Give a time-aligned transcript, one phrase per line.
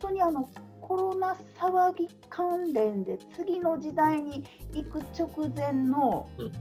[0.00, 0.48] 当にあの
[0.80, 6.52] コロナ騒ぎ関連で次の時代に行く直前の、うん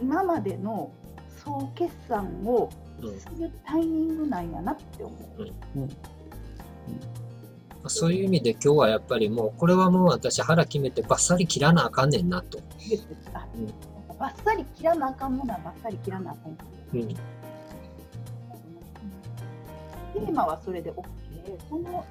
[0.00, 0.90] 今までの
[1.44, 2.70] 総決算を
[3.02, 5.14] うんするタイミングなんやなって思
[7.84, 7.88] う。
[7.88, 12.60] そういう意味で今日はやっぱりもう、これはもう私腹決めてバッサリ切らなあかんねんなと。
[13.32, 13.66] あうん
[14.18, 16.56] バッサリ切らなあかんものはバッサリ切らなあかん。
[16.94, 17.16] うん。
[20.12, 21.04] テーマはそれで OK。
[21.68, 22.04] その、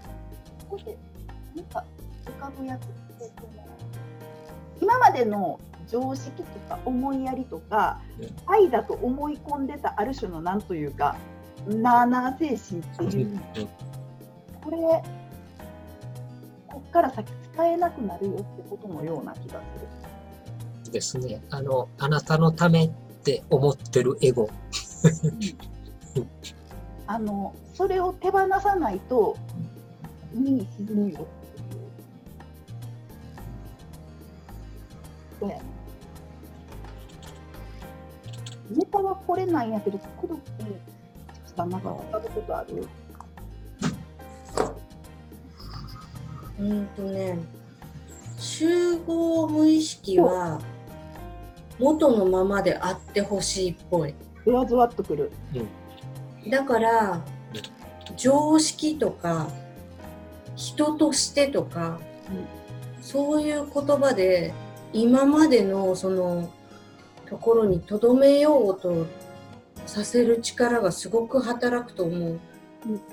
[0.70, 0.98] ここで、
[1.56, 1.84] なんか
[2.26, 3.70] 浮かぶやつって、その
[4.82, 11.16] 今までの常識とか思いやりとか、うん愛だと思い込んでたある種のなんというか、
[11.68, 13.40] なあなあ精神っていう、
[14.64, 14.78] これ、
[16.68, 19.62] こっから先使えなくなるよってことのような気が
[20.84, 21.42] すですね。
[21.50, 22.90] あの、あなたのためっ
[23.24, 24.50] て思ってるエゴ。
[27.10, 27.16] る。
[27.16, 29.36] あの、それを手放さないと、
[30.34, 31.26] 海に沈むよっていう。
[35.40, 35.64] そうやね。
[38.72, 40.90] ネタはこれなんやけど、くどって、
[41.60, 42.88] さんなんか分かることある
[46.60, 47.38] うんとね、
[48.38, 50.60] 集合無意識は
[51.80, 54.14] 元のままであってほしいっぽい。
[54.46, 55.32] ゾワゾワっとくる。
[56.48, 57.22] だから、
[58.16, 59.48] 常識とか、
[60.56, 62.00] 人としてとか、
[63.02, 64.54] そういう言葉で、
[64.94, 66.50] 今までのその
[67.30, 69.06] ところにとどめようと
[69.86, 72.20] させる力がすごく働くと思う。
[72.30, 72.40] うん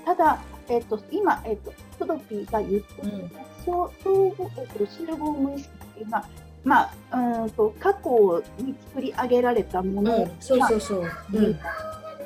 [0.05, 3.31] ただ、えっと今、えっとプドピーが言ってる、うん
[3.65, 6.25] そう総合えっと集合無意識っていうのは、
[6.63, 10.99] まあ、うーんと過去に作り上げられたものが、うん、そうそうそう。
[11.33, 11.53] うん。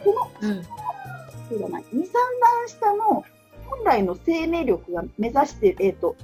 [0.03, 0.63] このうん。
[1.52, 2.05] そうじゃない2、3段
[2.67, 3.26] 下の
[3.65, 6.15] 本来の生命力が目指して、えっと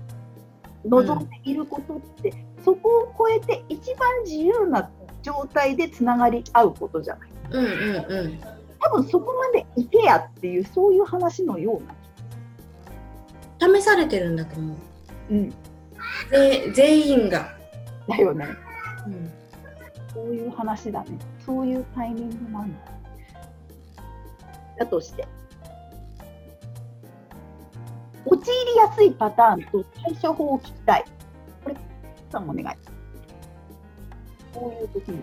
[0.85, 4.89] 望んでいることって、そこを超えて一番自由な
[5.21, 7.29] 状態でつながり合うことじゃない。
[7.51, 8.39] うんうんうん。
[8.79, 11.81] 多分そこまでいけやっていうそういう話のよ
[13.59, 13.79] うな。
[13.79, 14.77] 試されてるんだと思う。
[15.31, 15.49] うん、
[16.29, 17.57] ぜ全員が。
[18.07, 18.47] だよね。
[19.05, 19.31] うん。
[20.13, 21.17] そういう話だね。
[21.45, 22.96] そういうタイミングなんだ。
[24.77, 25.27] だとして。
[28.25, 31.05] 陥りやすいパターンと対処法を聞きたい。
[31.63, 31.75] これ、
[32.29, 32.75] さんお願い。
[34.53, 35.21] こういう時に。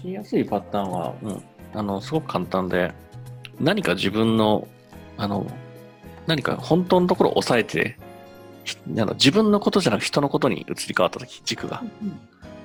[0.00, 1.42] しやすいパターンは、うん、
[1.74, 2.92] あの、すごく簡単で、
[3.60, 4.66] 何か自分の、
[5.16, 5.46] あの、
[6.26, 7.98] 何か本当のところを抑えて、
[8.64, 11.82] ひあの自分のことじゃなく人のことに移り変わったとき、軸が。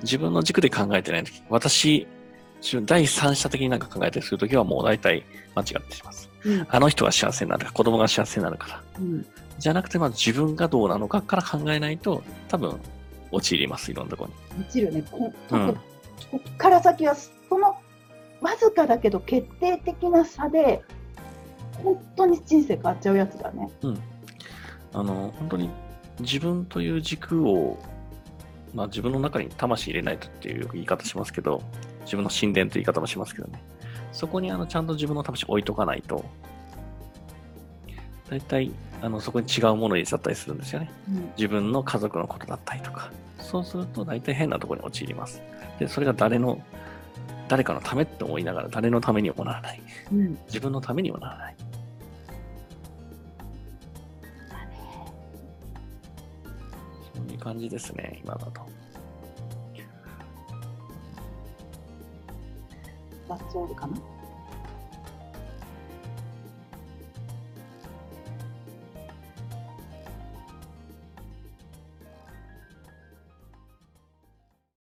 [0.02, 2.06] 自分の軸で考えてないとき、私、
[2.84, 6.30] 第三者的になんか考えたりするときはもう大体間違ってします。
[6.44, 8.82] うんあの人が幸せになる子供が幸せになるから。
[8.98, 9.26] うん
[9.60, 12.80] じゃなくて、まず自分がどうなのかから考えないと、多分、
[13.30, 14.62] 陥ります、いろんなところに。
[14.62, 15.04] 落ちるね。
[15.10, 15.74] こうん
[16.30, 17.76] こっから先は、その
[18.40, 20.82] わずかだけど決定的な差で、
[21.84, 23.68] 本当に人生変わっちゃうやつだね。
[24.94, 25.68] あの、本当に
[26.20, 27.78] 自分という軸を、
[28.72, 31.62] まあ自分の中に魂入れないとっていう言い方しますけど、
[32.10, 33.62] 自分の神殿という言い方もしますけどね。
[34.10, 36.24] そこにあのちゃんと自分の魂置いとかないと、
[38.28, 40.90] 大体あのそこに違うものに入れちゃったりするんですよね。
[41.08, 43.12] うん自分の家族のことだったりとか。
[43.38, 45.40] そうすると大体変なところに陥ります。
[45.78, 46.60] で、それが誰の、
[47.46, 49.80] 誰かのためって思いながら誰のためにもならない。
[50.12, 51.56] うん自分のためにもならない。
[57.14, 58.66] そういう感じですね、今だと。
[63.30, 63.96] バッツオールかな。